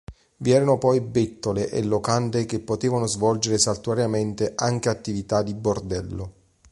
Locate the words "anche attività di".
4.55-5.53